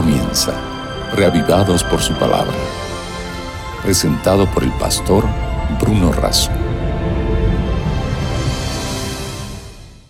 comienza, 0.00 0.52
reavivados 1.16 1.82
por 1.82 2.00
su 2.00 2.14
palabra. 2.14 2.54
Presentado 3.82 4.46
por 4.54 4.62
el 4.62 4.70
pastor 4.78 5.24
Bruno 5.80 6.12
Razo. 6.12 6.52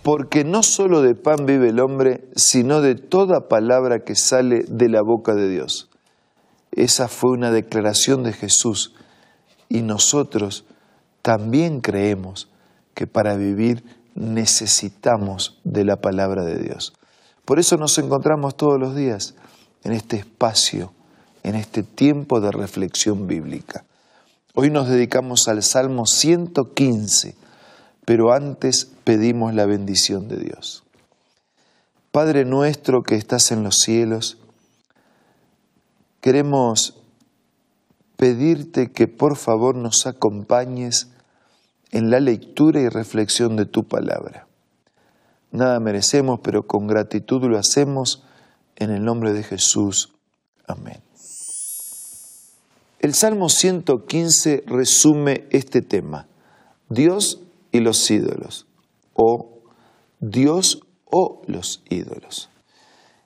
Porque 0.02 0.44
no 0.44 0.62
solo 0.62 1.00
de 1.00 1.14
pan 1.14 1.46
vive 1.46 1.70
el 1.70 1.80
hombre, 1.80 2.28
sino 2.36 2.82
de 2.82 2.96
toda 2.96 3.48
palabra 3.48 4.00
que 4.00 4.14
sale 4.14 4.66
de 4.68 4.90
la 4.90 5.00
boca 5.00 5.34
de 5.34 5.48
Dios. 5.48 5.88
Esa 6.70 7.08
fue 7.08 7.30
una 7.30 7.50
declaración 7.50 8.24
de 8.24 8.34
Jesús 8.34 8.92
y 9.70 9.80
nosotros 9.80 10.66
también 11.22 11.80
creemos 11.80 12.50
que 12.92 13.06
para 13.06 13.36
vivir 13.36 13.84
necesitamos 14.14 15.58
de 15.64 15.86
la 15.86 15.96
palabra 15.96 16.44
de 16.44 16.58
Dios. 16.58 16.92
Por 17.46 17.58
eso 17.58 17.78
nos 17.78 17.96
encontramos 17.96 18.54
todos 18.54 18.78
los 18.78 18.94
días 18.94 19.34
en 19.84 19.92
este 19.92 20.16
espacio, 20.16 20.92
en 21.42 21.54
este 21.54 21.82
tiempo 21.82 22.40
de 22.40 22.50
reflexión 22.50 23.26
bíblica. 23.26 23.84
Hoy 24.54 24.70
nos 24.70 24.88
dedicamos 24.88 25.48
al 25.48 25.62
Salmo 25.62 26.06
115, 26.06 27.36
pero 28.04 28.32
antes 28.32 28.90
pedimos 29.04 29.54
la 29.54 29.66
bendición 29.66 30.28
de 30.28 30.38
Dios. 30.38 30.84
Padre 32.10 32.44
nuestro 32.44 33.02
que 33.02 33.14
estás 33.14 33.52
en 33.52 33.62
los 33.62 33.76
cielos, 33.76 34.38
queremos 36.20 36.98
pedirte 38.16 38.90
que 38.90 39.06
por 39.06 39.36
favor 39.36 39.76
nos 39.76 40.06
acompañes 40.06 41.08
en 41.92 42.10
la 42.10 42.18
lectura 42.18 42.80
y 42.80 42.88
reflexión 42.88 43.56
de 43.56 43.66
tu 43.66 43.84
palabra. 43.84 44.46
Nada 45.52 45.80
merecemos, 45.80 46.40
pero 46.42 46.66
con 46.66 46.86
gratitud 46.86 47.42
lo 47.44 47.58
hacemos 47.58 48.24
en 48.78 48.90
el 48.90 49.04
nombre 49.04 49.32
de 49.32 49.42
Jesús. 49.42 50.14
Amén. 50.66 51.02
El 53.00 53.14
Salmo 53.14 53.48
115 53.48 54.64
resume 54.66 55.46
este 55.50 55.82
tema, 55.82 56.26
Dios 56.88 57.40
y 57.72 57.80
los 57.80 58.10
ídolos, 58.10 58.66
o 59.14 59.60
Dios 60.20 60.80
o 61.04 61.42
los 61.46 61.82
ídolos. 61.90 62.50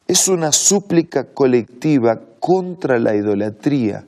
Es 0.06 0.28
una 0.28 0.52
súplica 0.52 1.32
colectiva 1.32 2.20
contra 2.40 2.98
la 2.98 3.14
idolatría 3.14 4.04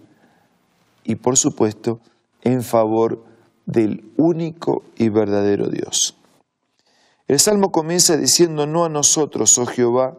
y 1.05 1.17
por 1.17 1.37
supuesto 1.37 2.01
en 2.43 2.63
favor 2.63 3.25
del 3.67 4.13
único 4.17 4.83
y 4.97 5.09
verdadero 5.09 5.69
Dios. 5.69 6.17
El 7.27 7.39
Salmo 7.39 7.71
comienza 7.71 8.17
diciendo, 8.17 8.67
no 8.67 8.85
a 8.85 8.91
nosotros, 8.91 9.57
oh 9.59 9.67
Jehová, 9.67 10.19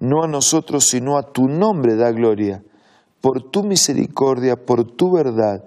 no 0.00 0.22
a 0.22 0.28
nosotros, 0.28 0.88
sino 0.88 1.16
a 1.18 1.32
tu 1.32 1.48
nombre 1.48 1.96
da 1.96 2.10
gloria, 2.10 2.62
por 3.20 3.50
tu 3.50 3.62
misericordia, 3.62 4.56
por 4.56 4.84
tu 4.84 5.12
verdad, 5.12 5.64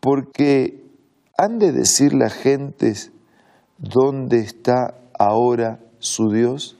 porque 0.00 0.84
han 1.36 1.58
de 1.58 1.72
decir 1.72 2.14
las 2.14 2.32
gentes 2.32 3.12
dónde 3.78 4.38
está 4.38 4.94
ahora 5.18 5.80
su 5.98 6.30
Dios. 6.30 6.76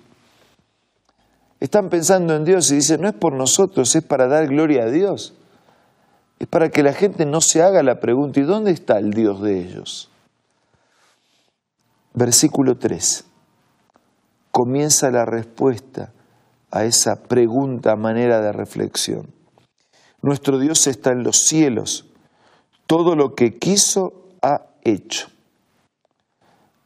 Están 1.61 1.89
pensando 1.89 2.34
en 2.37 2.45
Dios 2.45 2.70
y 2.70 2.77
dicen, 2.77 3.01
no 3.01 3.09
es 3.09 3.14
por 3.14 3.34
nosotros, 3.34 3.95
es 3.95 4.03
para 4.03 4.27
dar 4.27 4.47
gloria 4.47 4.84
a 4.84 4.91
Dios. 4.91 5.34
Es 6.39 6.47
para 6.47 6.69
que 6.69 6.83
la 6.83 6.92
gente 6.92 7.25
no 7.25 7.41
se 7.41 7.62
haga 7.62 7.83
la 7.83 7.98
pregunta, 7.98 8.41
¿y 8.41 8.45
dónde 8.45 8.70
está 8.70 8.98
el 8.98 9.11
Dios 9.11 9.42
de 9.42 9.59
ellos? 9.59 10.11
Versículo 12.12 12.77
3. 12.77 13.25
Comienza 14.51 15.11
la 15.11 15.25
respuesta 15.25 16.12
a 16.77 16.85
esa 16.85 17.23
pregunta, 17.23 17.97
manera 17.97 18.41
de 18.41 18.53
reflexión. 18.53 19.33
Nuestro 20.21 20.59
Dios 20.59 20.87
está 20.87 21.13
en 21.13 21.23
los 21.23 21.39
cielos, 21.39 22.07
todo 22.87 23.17
lo 23.17 23.35
que 23.35 23.59
quiso 23.59 24.29
ha 24.42 24.67
hecho. 24.83 25.29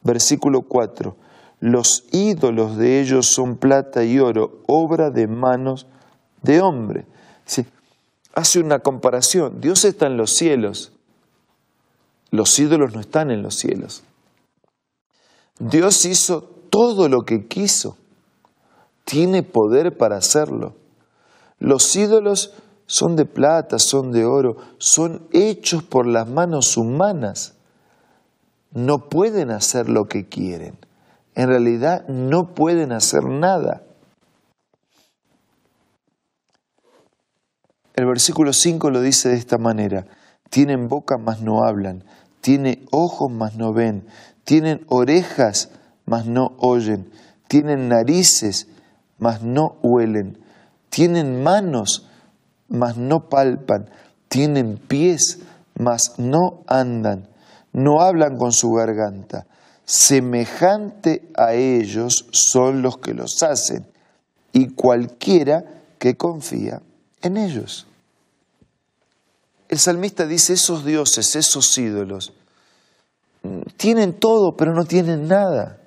Versículo 0.03 0.61
4. 0.61 1.15
Los 1.59 2.05
ídolos 2.11 2.77
de 2.77 3.01
ellos 3.01 3.27
son 3.27 3.57
plata 3.57 4.03
y 4.03 4.17
oro, 4.19 4.63
obra 4.67 5.11
de 5.11 5.27
manos 5.27 5.87
de 6.41 6.61
hombre. 6.61 7.05
hace 8.33 8.59
una 8.59 8.79
comparación. 8.79 9.59
Dios 9.59 9.83
está 9.85 10.07
en 10.07 10.17
los 10.17 10.31
cielos. 10.31 10.93
Los 12.31 12.57
ídolos 12.57 12.93
no 12.95 13.01
están 13.01 13.29
en 13.29 13.43
los 13.43 13.55
cielos. 13.55 14.03
Dios 15.59 16.05
hizo 16.05 16.41
todo 16.69 17.09
lo 17.09 17.23
que 17.23 17.45
quiso 17.47 17.97
tiene 19.05 19.43
poder 19.43 19.97
para 19.97 20.17
hacerlo. 20.17 20.75
Los 21.59 21.95
ídolos 21.95 22.53
son 22.85 23.15
de 23.15 23.25
plata, 23.25 23.79
son 23.79 24.11
de 24.11 24.25
oro, 24.25 24.57
son 24.77 25.27
hechos 25.31 25.83
por 25.83 26.07
las 26.07 26.27
manos 26.27 26.75
humanas. 26.77 27.53
No 28.73 29.09
pueden 29.09 29.51
hacer 29.51 29.89
lo 29.89 30.07
que 30.07 30.27
quieren. 30.27 30.77
En 31.35 31.47
realidad 31.47 32.07
no 32.07 32.53
pueden 32.53 32.91
hacer 32.91 33.23
nada. 33.23 33.83
El 37.93 38.05
versículo 38.05 38.53
5 38.53 38.89
lo 38.89 39.01
dice 39.01 39.29
de 39.29 39.35
esta 39.35 39.57
manera. 39.57 40.07
Tienen 40.49 40.87
boca 40.89 41.17
mas 41.17 41.41
no 41.41 41.63
hablan, 41.63 42.03
tienen 42.41 42.85
ojos 42.91 43.31
mas 43.31 43.55
no 43.55 43.73
ven, 43.73 44.05
tienen 44.43 44.83
orejas 44.87 45.69
mas 46.05 46.25
no 46.25 46.55
oyen, 46.57 47.11
tienen 47.47 47.87
narices 47.87 48.67
mas 49.21 49.43
no 49.43 49.77
huelen, 49.83 50.39
tienen 50.89 51.43
manos, 51.43 52.07
mas 52.67 52.97
no 52.97 53.29
palpan, 53.29 53.87
tienen 54.27 54.77
pies, 54.77 55.39
mas 55.77 56.15
no 56.17 56.63
andan, 56.65 57.29
no 57.71 58.01
hablan 58.01 58.35
con 58.35 58.51
su 58.51 58.71
garganta. 58.71 59.45
Semejante 59.85 61.29
a 61.37 61.53
ellos 61.53 62.25
son 62.31 62.81
los 62.81 62.97
que 62.97 63.13
los 63.13 63.43
hacen, 63.43 63.85
y 64.53 64.69
cualquiera 64.69 65.65
que 65.99 66.17
confía 66.17 66.81
en 67.21 67.37
ellos. 67.37 67.85
El 69.69 69.77
salmista 69.77 70.25
dice, 70.25 70.53
esos 70.53 70.83
dioses, 70.83 71.35
esos 71.35 71.77
ídolos, 71.77 72.33
tienen 73.77 74.13
todo, 74.13 74.57
pero 74.57 74.73
no 74.73 74.85
tienen 74.85 75.27
nada. 75.27 75.77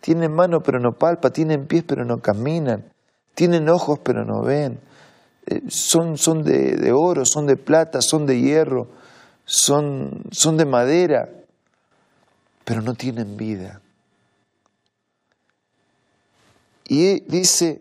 Tienen 0.00 0.32
mano 0.32 0.62
pero 0.62 0.80
no 0.80 0.92
palpa, 0.92 1.30
tienen 1.30 1.66
pies 1.66 1.84
pero 1.86 2.04
no 2.04 2.20
caminan, 2.20 2.84
tienen 3.34 3.68
ojos 3.68 3.98
pero 4.02 4.24
no 4.24 4.42
ven. 4.42 4.80
Eh, 5.46 5.62
son, 5.68 6.16
son 6.16 6.42
de, 6.42 6.76
de, 6.76 6.92
oro, 6.92 7.24
son 7.24 7.46
de 7.46 7.56
plata, 7.56 8.00
son 8.00 8.26
de 8.26 8.40
hierro, 8.40 8.88
son, 9.44 10.22
son 10.30 10.56
de 10.56 10.64
madera, 10.64 11.28
pero 12.64 12.82
no 12.82 12.94
tienen 12.94 13.36
vida. 13.36 13.80
Y 16.88 17.20
dice, 17.20 17.80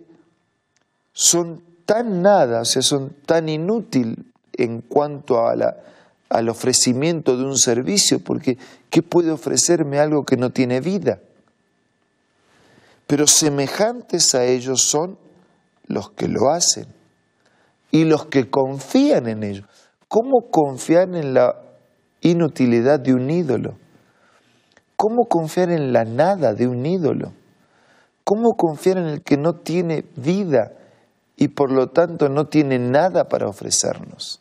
son 1.13 1.63
tan 1.85 2.21
nada, 2.21 2.61
o 2.61 2.65
sea, 2.65 2.81
son 2.81 3.15
tan 3.25 3.49
inútil 3.49 4.31
en 4.53 4.81
cuanto 4.81 5.47
a 5.47 5.55
la, 5.55 5.75
al 6.29 6.49
ofrecimiento 6.49 7.35
de 7.37 7.43
un 7.43 7.57
servicio, 7.57 8.19
porque 8.19 8.57
¿qué 8.89 9.01
puede 9.01 9.31
ofrecerme 9.31 9.99
algo 9.99 10.23
que 10.23 10.37
no 10.37 10.51
tiene 10.51 10.79
vida? 10.79 11.19
Pero 13.09 13.25
semejantes 13.25 14.35
a 14.35 14.45
ellos 14.45 14.83
son 14.83 15.17
los 15.87 16.11
que 16.11 16.27
lo 16.27 16.51
hacen 16.51 16.85
y 17.89 18.05
los 18.05 18.27
que 18.27 18.51
confían 18.51 19.27
en 19.27 19.43
ellos. 19.43 19.65
¿Cómo 20.07 20.51
confiar 20.51 21.15
en 21.15 21.33
la 21.33 21.59
inutilidad 22.21 22.99
de 22.99 23.15
un 23.15 23.31
ídolo? 23.31 23.79
¿Cómo 24.95 25.25
confiar 25.27 25.71
en 25.71 25.91
la 25.91 26.05
nada 26.05 26.53
de 26.53 26.67
un 26.67 26.85
ídolo? 26.85 27.33
¿Cómo 28.23 28.51
confiar 28.51 28.99
en 28.99 29.07
el 29.07 29.23
que 29.23 29.37
no 29.37 29.53
tiene 29.53 30.05
vida 30.15 30.73
y 31.35 31.47
por 31.47 31.71
lo 31.71 31.87
tanto 31.87 32.29
no 32.29 32.45
tiene 32.45 32.77
nada 32.77 33.23
para 33.23 33.47
ofrecernos? 33.47 34.39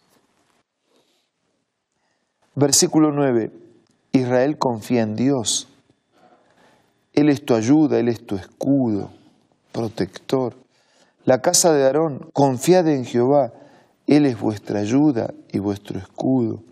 Versículo 2.54 3.12
9. 3.12 3.50
Israel 4.12 4.58
confía 4.58 5.00
en 5.00 5.14
Dios 5.14 5.67
él 7.18 7.30
es 7.30 7.44
tu 7.44 7.56
ayuda, 7.56 7.98
Él 7.98 8.06
es 8.06 8.24
tu 8.24 8.36
escudo, 8.36 9.10
protector. 9.72 10.54
La 11.24 11.40
casa 11.40 11.72
de 11.72 11.84
Aarón, 11.84 12.30
confiad 12.32 12.86
en 12.86 13.04
Jehová, 13.04 13.52
Él 14.06 14.24
es 14.24 14.38
vuestra 14.38 14.78
ayuda 14.78 15.34
y 15.50 15.58
vuestro 15.58 15.98
escudo. 15.98 16.62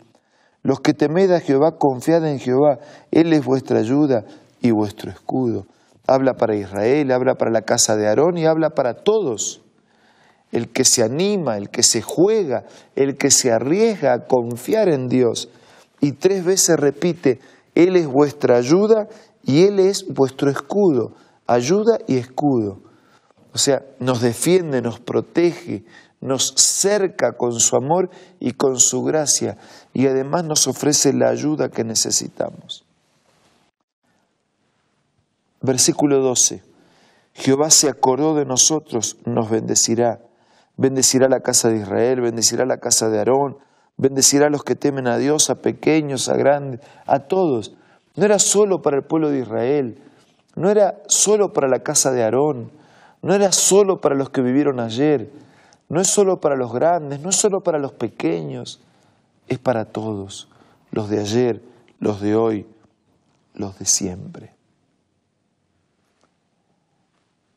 Los 0.62 0.78
que 0.78 0.94
temed 0.94 1.32
a 1.32 1.40
Jehová, 1.40 1.78
confiad 1.78 2.24
en 2.28 2.38
Jehová, 2.38 2.78
Él 3.10 3.32
es 3.32 3.44
vuestra 3.44 3.80
ayuda 3.80 4.24
y 4.60 4.70
vuestro 4.70 5.10
escudo. 5.10 5.66
Habla 6.06 6.34
para 6.34 6.54
Israel, 6.54 7.10
habla 7.10 7.34
para 7.34 7.50
la 7.50 7.62
casa 7.62 7.96
de 7.96 8.06
Aarón 8.06 8.38
y 8.38 8.46
habla 8.46 8.70
para 8.70 8.94
todos. 8.94 9.62
El 10.52 10.68
que 10.68 10.84
se 10.84 11.02
anima, 11.02 11.56
el 11.56 11.70
que 11.70 11.82
se 11.82 12.02
juega, 12.02 12.66
el 12.94 13.16
que 13.16 13.32
se 13.32 13.50
arriesga 13.50 14.12
a 14.12 14.26
confiar 14.28 14.90
en 14.90 15.08
Dios. 15.08 15.48
Y 16.00 16.12
tres 16.12 16.44
veces 16.44 16.78
repite, 16.78 17.40
Él 17.74 17.96
es 17.96 18.06
vuestra 18.06 18.58
ayuda 18.58 19.08
y 19.46 19.62
Él 19.62 19.78
es 19.78 20.06
vuestro 20.08 20.50
escudo, 20.50 21.14
ayuda 21.46 21.98
y 22.06 22.16
escudo. 22.16 22.82
O 23.54 23.58
sea, 23.58 23.82
nos 24.00 24.20
defiende, 24.20 24.82
nos 24.82 25.00
protege, 25.00 25.84
nos 26.20 26.52
cerca 26.56 27.32
con 27.32 27.52
su 27.52 27.76
amor 27.76 28.10
y 28.40 28.52
con 28.52 28.78
su 28.80 29.02
gracia 29.04 29.56
y 29.94 30.08
además 30.08 30.44
nos 30.44 30.66
ofrece 30.66 31.12
la 31.12 31.28
ayuda 31.28 31.70
que 31.70 31.84
necesitamos. 31.84 32.84
Versículo 35.62 36.20
12. 36.20 36.62
Jehová 37.34 37.70
se 37.70 37.88
acordó 37.88 38.34
de 38.34 38.44
nosotros, 38.44 39.16
nos 39.24 39.48
bendecirá. 39.48 40.20
Bendecirá 40.76 41.28
la 41.28 41.40
casa 41.40 41.68
de 41.68 41.78
Israel, 41.78 42.20
bendecirá 42.20 42.66
la 42.66 42.78
casa 42.78 43.08
de 43.08 43.18
Aarón, 43.18 43.58
bendecirá 43.96 44.46
a 44.46 44.50
los 44.50 44.64
que 44.64 44.74
temen 44.74 45.06
a 45.06 45.18
Dios, 45.18 45.50
a 45.50 45.62
pequeños, 45.62 46.28
a 46.28 46.36
grandes, 46.36 46.80
a 47.06 47.20
todos. 47.20 47.76
No 48.16 48.24
era 48.24 48.38
solo 48.38 48.82
para 48.82 48.96
el 48.96 49.04
pueblo 49.04 49.30
de 49.30 49.40
Israel, 49.40 50.02
no 50.54 50.70
era 50.70 51.02
solo 51.06 51.52
para 51.52 51.68
la 51.68 51.80
casa 51.80 52.10
de 52.10 52.24
Aarón, 52.24 52.72
no 53.22 53.34
era 53.34 53.52
solo 53.52 54.00
para 54.00 54.14
los 54.14 54.30
que 54.30 54.40
vivieron 54.40 54.80
ayer, 54.80 55.30
no 55.88 56.00
es 56.00 56.08
solo 56.08 56.40
para 56.40 56.56
los 56.56 56.72
grandes, 56.72 57.20
no 57.20 57.28
es 57.28 57.36
solo 57.36 57.60
para 57.60 57.78
los 57.78 57.92
pequeños, 57.92 58.80
es 59.48 59.58
para 59.58 59.84
todos, 59.84 60.48
los 60.90 61.10
de 61.10 61.20
ayer, 61.20 61.62
los 62.00 62.20
de 62.20 62.34
hoy, 62.36 62.66
los 63.54 63.78
de 63.78 63.84
siempre. 63.84 64.54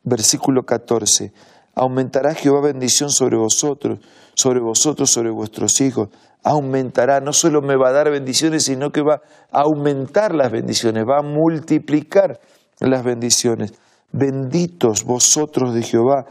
Versículo 0.02 0.64
14. 0.64 1.32
Aumentará 1.74 2.34
Jehová 2.34 2.60
bendición 2.60 3.10
sobre 3.10 3.36
vosotros, 3.36 4.00
sobre 4.40 4.60
vosotros, 4.60 5.10
sobre 5.10 5.30
vuestros 5.30 5.80
hijos. 5.80 6.08
Aumentará, 6.42 7.20
no 7.20 7.32
solo 7.32 7.60
me 7.60 7.76
va 7.76 7.90
a 7.90 7.92
dar 7.92 8.10
bendiciones, 8.10 8.64
sino 8.64 8.90
que 8.90 9.02
va 9.02 9.20
a 9.52 9.60
aumentar 9.60 10.34
las 10.34 10.50
bendiciones, 10.50 11.04
va 11.04 11.18
a 11.18 11.22
multiplicar 11.22 12.40
las 12.80 13.04
bendiciones. 13.04 13.74
Benditos 14.12 15.04
vosotros 15.04 15.74
de 15.74 15.82
Jehová, 15.82 16.24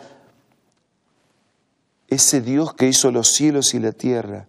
ese 2.08 2.42
Dios 2.42 2.74
que 2.74 2.88
hizo 2.88 3.12
los 3.12 3.30
cielos 3.30 3.74
y 3.74 3.80
la 3.80 3.92
tierra. 3.92 4.48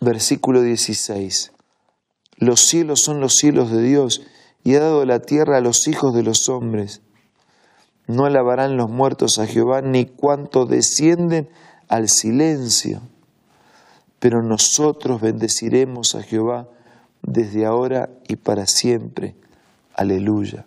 Versículo 0.00 0.60
16. 0.60 1.52
Los 2.38 2.60
cielos 2.60 3.00
son 3.00 3.20
los 3.20 3.34
cielos 3.34 3.70
de 3.70 3.80
Dios 3.80 4.22
y 4.64 4.74
ha 4.74 4.80
dado 4.80 5.04
la 5.04 5.20
tierra 5.20 5.58
a 5.58 5.60
los 5.60 5.86
hijos 5.86 6.12
de 6.14 6.24
los 6.24 6.48
hombres. 6.48 7.00
No 8.06 8.26
alabarán 8.26 8.76
los 8.76 8.90
muertos 8.90 9.38
a 9.38 9.46
Jehová 9.46 9.80
ni 9.80 10.04
cuanto 10.06 10.66
descienden 10.66 11.48
al 11.88 12.08
silencio. 12.08 13.00
Pero 14.18 14.42
nosotros 14.42 15.20
bendeciremos 15.20 16.14
a 16.14 16.22
Jehová 16.22 16.68
desde 17.22 17.64
ahora 17.64 18.10
y 18.28 18.36
para 18.36 18.66
siempre. 18.66 19.34
Aleluya. 19.94 20.66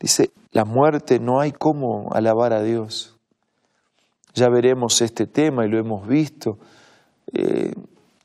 Dice, 0.00 0.30
la 0.52 0.64
muerte 0.64 1.20
no 1.20 1.40
hay 1.40 1.52
cómo 1.52 2.12
alabar 2.12 2.52
a 2.52 2.62
Dios. 2.62 3.16
Ya 4.34 4.48
veremos 4.48 5.00
este 5.00 5.26
tema 5.26 5.64
y 5.64 5.70
lo 5.70 5.78
hemos 5.78 6.06
visto. 6.06 6.58
Eh, 7.32 7.72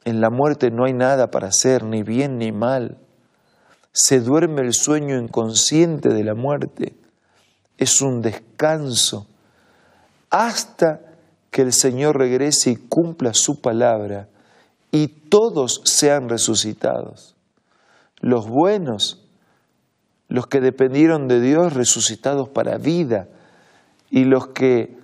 en 0.04 0.22
la 0.22 0.30
muerte 0.30 0.72
no 0.72 0.86
hay 0.86 0.94
nada 0.94 1.32
para 1.32 1.48
hacer, 1.48 1.84
ni 1.84 2.04
bien 2.04 2.38
ni 2.38 2.52
mal. 2.52 2.98
Se 3.94 4.20
duerme 4.20 4.62
el 4.62 4.74
sueño 4.74 5.18
inconsciente 5.18 6.10
de 6.10 6.24
la 6.24 6.34
muerte. 6.34 6.96
Es 7.82 8.02
un 8.04 8.22
descanso 8.22 9.26
hasta 10.30 11.02
que 11.50 11.64
el 11.64 11.74
Señor 11.74 12.18
regrese 12.18 12.70
y 12.70 12.76
cumpla 12.76 13.34
su 13.34 13.60
palabra 13.60 14.30
y 14.92 15.08
todos 15.08 15.82
sean 15.84 16.30
resucitados. 16.30 17.36
Los 18.20 18.48
buenos 18.48 19.22
los 20.32 20.48
que 20.48 20.62
dependieron 20.62 21.28
de 21.28 21.42
Dios 21.42 21.74
resucitados 21.74 22.48
para 22.48 22.78
vida 22.78 23.28
y 24.10 24.24
los 24.24 24.48
que 24.48 24.98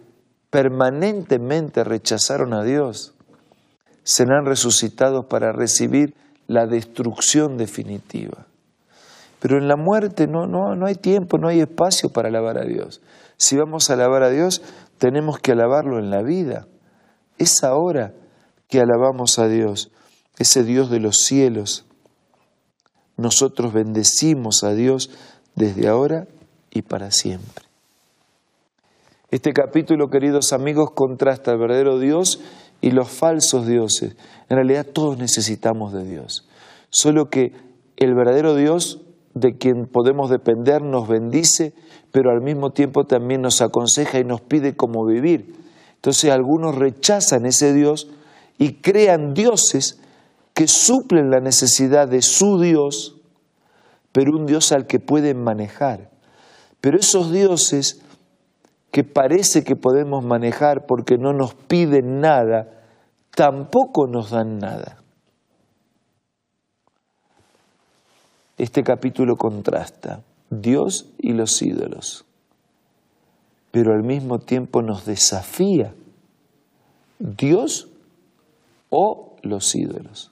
permanentemente 0.49 1.83
rechazaron 1.83 2.53
a 2.53 2.63
Dios 2.63 3.13
serán 4.03 4.45
resucitados 4.45 5.25
para 5.25 5.51
recibir 5.51 6.15
la 6.47 6.65
destrucción 6.65 7.57
definitiva. 7.57 8.46
Pero 9.39 9.57
en 9.57 9.67
la 9.67 9.75
muerte 9.75 10.27
no, 10.27 10.47
no, 10.47 10.75
no 10.75 10.85
hay 10.85 10.95
tiempo, 10.95 11.37
no 11.37 11.47
hay 11.47 11.59
espacio 11.59 12.09
para 12.09 12.29
alabar 12.29 12.57
a 12.57 12.65
Dios. 12.65 13.01
Si 13.37 13.55
vamos 13.55 13.89
a 13.89 13.93
alabar 13.93 14.23
a 14.23 14.29
Dios, 14.29 14.61
tenemos 14.97 15.39
que 15.39 15.51
alabarlo 15.51 15.99
en 15.99 16.09
la 16.09 16.23
vida. 16.23 16.67
Es 17.37 17.63
ahora 17.63 18.13
que 18.67 18.79
alabamos 18.79 19.37
a 19.39 19.47
Dios, 19.47 19.91
ese 20.39 20.63
Dios 20.63 20.89
de 20.89 20.99
los 20.99 21.17
cielos, 21.17 21.85
nosotros 23.15 23.73
bendecimos 23.73 24.63
a 24.63 24.73
Dios 24.73 25.09
desde 25.55 25.87
ahora 25.87 26.27
y 26.71 26.83
para 26.83 27.11
siempre. 27.11 27.65
Este 29.29 29.51
capítulo, 29.53 30.09
queridos 30.09 30.53
amigos, 30.53 30.91
contrasta 30.91 31.51
al 31.51 31.57
verdadero 31.57 31.99
Dios 31.99 32.39
y 32.79 32.91
los 32.91 33.09
falsos 33.09 33.67
dioses. 33.67 34.15
En 34.49 34.57
realidad 34.57 34.85
todos 34.85 35.17
necesitamos 35.17 35.93
de 35.93 36.05
Dios. 36.05 36.47
Solo 36.89 37.29
que 37.29 37.53
el 37.97 38.13
verdadero 38.15 38.55
Dios 38.55 39.01
de 39.39 39.57
quien 39.57 39.85
podemos 39.85 40.29
depender 40.29 40.81
nos 40.81 41.07
bendice, 41.07 41.73
pero 42.11 42.31
al 42.31 42.41
mismo 42.41 42.71
tiempo 42.71 43.05
también 43.05 43.41
nos 43.41 43.61
aconseja 43.61 44.19
y 44.19 44.23
nos 44.23 44.41
pide 44.41 44.75
cómo 44.75 45.05
vivir. 45.05 45.55
Entonces 45.95 46.31
algunos 46.31 46.75
rechazan 46.75 47.45
ese 47.45 47.73
Dios 47.73 48.09
y 48.57 48.81
crean 48.81 49.33
dioses 49.33 49.99
que 50.53 50.67
suplen 50.67 51.29
la 51.29 51.39
necesidad 51.39 52.07
de 52.07 52.21
su 52.21 52.59
Dios, 52.59 53.21
pero 54.11 54.35
un 54.35 54.45
Dios 54.45 54.71
al 54.71 54.87
que 54.87 54.99
pueden 54.99 55.43
manejar. 55.43 56.09
Pero 56.81 56.97
esos 56.97 57.31
dioses 57.31 58.01
que 58.91 59.03
parece 59.03 59.63
que 59.63 59.75
podemos 59.75 60.23
manejar 60.23 60.85
porque 60.87 61.17
no 61.17 61.33
nos 61.33 61.53
piden 61.53 62.19
nada, 62.19 62.67
tampoco 63.35 64.07
nos 64.07 64.31
dan 64.31 64.57
nada. 64.57 65.03
Este 68.57 68.83
capítulo 68.83 69.35
contrasta 69.35 70.23
Dios 70.49 71.09
y 71.19 71.33
los 71.33 71.61
ídolos, 71.61 72.25
pero 73.71 73.93
al 73.93 74.03
mismo 74.03 74.39
tiempo 74.39 74.81
nos 74.81 75.05
desafía 75.05 75.93
Dios 77.19 77.87
o 78.89 79.35
los 79.43 79.75
ídolos. 79.75 80.31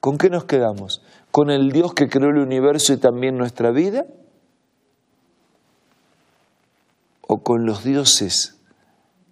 ¿Con 0.00 0.16
qué 0.16 0.30
nos 0.30 0.44
quedamos? 0.44 1.02
¿Con 1.30 1.50
el 1.50 1.70
Dios 1.70 1.92
que 1.92 2.08
creó 2.08 2.30
el 2.30 2.38
universo 2.38 2.92
y 2.92 2.98
también 2.98 3.36
nuestra 3.36 3.70
vida? 3.70 4.06
¿O 7.26 7.42
con 7.42 7.66
los 7.66 7.84
dioses 7.84 8.58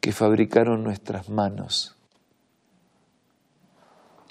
que 0.01 0.13
fabricaron 0.13 0.85
nuestras 0.85 1.31
manos 1.31 1.97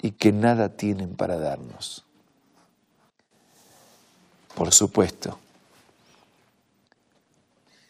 y 0.02 0.12
que 0.12 0.30
nada 0.30 0.76
tienen 0.76 1.16
para 1.16 1.36
darnos? 1.36 2.05
Por 4.56 4.74
supuesto, 4.74 5.38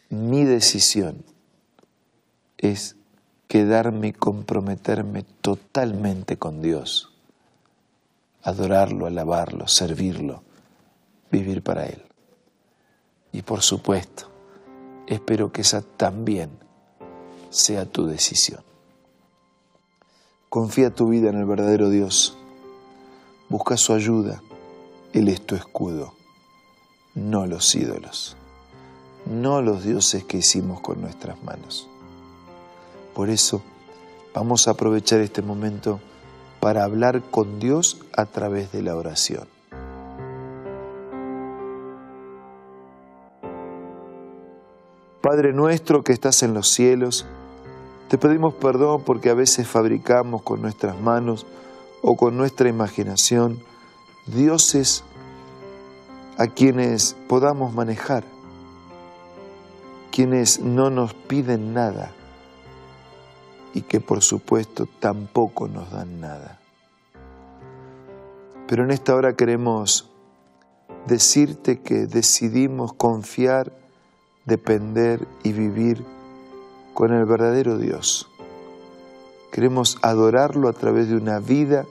mi 0.09 0.43
decisión 0.43 1.23
es 2.59 2.95
quedarme 3.47 4.09
y 4.09 4.13
comprometerme 4.13 5.23
totalmente 5.41 6.37
con 6.37 6.61
Dios 6.61 7.17
adorarlo, 8.47 9.07
alabarlo, 9.07 9.67
servirlo, 9.67 10.41
vivir 11.29 11.61
para 11.61 11.85
Él. 11.85 12.01
Y 13.33 13.41
por 13.41 13.61
supuesto, 13.61 14.29
espero 15.05 15.51
que 15.51 15.61
esa 15.61 15.81
también 15.81 16.49
sea 17.49 17.85
tu 17.85 18.07
decisión. 18.07 18.61
Confía 20.47 20.95
tu 20.95 21.09
vida 21.09 21.29
en 21.29 21.37
el 21.37 21.45
verdadero 21.45 21.89
Dios. 21.89 22.37
Busca 23.49 23.75
su 23.75 23.91
ayuda. 23.91 24.41
Él 25.11 25.27
es 25.27 25.45
tu 25.45 25.55
escudo, 25.55 26.13
no 27.17 27.47
los 27.47 27.73
ídolos, 27.73 28.37
no 29.25 29.61
los 29.61 29.83
dioses 29.83 30.23
que 30.23 30.37
hicimos 30.37 30.81
con 30.81 31.01
nuestras 31.01 31.43
manos. 31.43 31.89
Por 33.15 33.31
eso, 33.31 33.63
vamos 34.35 34.67
a 34.67 34.71
aprovechar 34.71 35.19
este 35.21 35.41
momento 35.41 35.99
para 36.59 36.83
hablar 36.83 37.23
con 37.23 37.59
Dios 37.59 37.97
a 38.15 38.25
través 38.25 38.71
de 38.71 38.83
la 38.83 38.95
oración. 38.95 39.47
Padre 45.21 45.53
nuestro 45.53 46.03
que 46.03 46.13
estás 46.13 46.43
en 46.43 46.53
los 46.53 46.69
cielos, 46.69 47.25
te 48.09 48.19
pedimos 48.19 48.53
perdón 48.53 49.01
porque 49.03 49.31
a 49.31 49.33
veces 49.33 49.67
fabricamos 49.67 50.43
con 50.43 50.61
nuestras 50.61 50.97
manos 51.01 51.47
o 52.03 52.15
con 52.15 52.37
nuestra 52.37 52.69
imaginación 52.69 53.59
dioses 54.27 55.03
a 56.37 56.47
quienes 56.47 57.15
podamos 57.27 57.73
manejar, 57.73 58.23
quienes 60.11 60.59
no 60.59 60.89
nos 60.89 61.13
piden 61.13 61.73
nada, 61.73 62.11
y 63.73 63.81
que 63.81 63.99
por 63.99 64.21
supuesto 64.21 64.87
tampoco 64.99 65.67
nos 65.67 65.91
dan 65.91 66.21
nada. 66.21 66.59
Pero 68.67 68.83
en 68.83 68.91
esta 68.91 69.15
hora 69.15 69.35
queremos 69.35 70.09
decirte 71.07 71.79
que 71.79 72.05
decidimos 72.05 72.93
confiar, 72.93 73.71
depender 74.45 75.27
y 75.43 75.53
vivir 75.53 76.03
con 76.93 77.13
el 77.13 77.25
verdadero 77.25 77.77
Dios. 77.77 78.29
Queremos 79.51 79.97
adorarlo 80.01 80.67
a 80.67 80.73
través 80.73 81.07
de 81.07 81.15
una 81.15 81.39
vida 81.39 81.85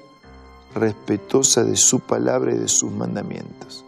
respetuosa 0.75 1.65
de 1.65 1.76
su 1.76 2.00
palabra 2.00 2.53
y 2.53 2.59
de 2.59 2.69
sus 2.69 2.93
mandamientos. 2.93 3.86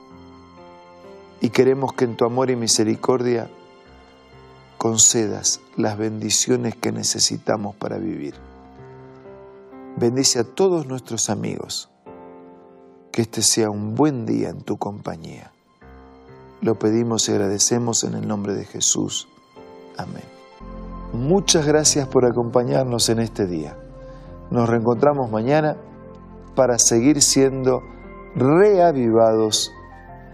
Y 1.41 1.51
queremos 1.51 1.93
que 1.93 2.05
en 2.05 2.17
tu 2.17 2.25
amor 2.25 2.51
y 2.51 2.57
misericordia 2.57 3.49
concedas 4.77 5.61
las 5.77 5.99
bendiciones 5.99 6.77
que 6.77 6.93
necesitamos 6.93 7.75
para 7.77 7.99
vivir. 7.99 8.35
Bendice 9.97 10.41
a 10.41 10.45
todos 10.45 10.87
nuestros 10.87 11.31
amigos. 11.31 11.91
Que 13.13 13.23
este 13.23 13.43
sea 13.43 13.71
un 13.71 13.95
buen 13.95 14.27
día 14.27 14.49
en 14.51 14.63
tu 14.63 14.77
compañía. 14.77 15.53
Lo 16.61 16.79
pedimos 16.79 17.29
y 17.29 17.33
agradecemos 17.33 18.05
en 18.05 18.15
el 18.15 18.27
nombre 18.27 18.55
de 18.55 18.65
Jesús. 18.65 19.29
Amén. 19.97 20.25
Muchas 21.13 21.67
gracias 21.67 22.07
por 22.07 22.25
acompañarnos 22.25 23.09
en 23.09 23.19
este 23.19 23.47
día. 23.47 23.77
Nos 24.51 24.69
reencontramos 24.69 25.31
mañana 25.31 25.77
para 26.55 26.79
seguir 26.79 27.23
siendo 27.23 27.83
reavivados 28.35 29.73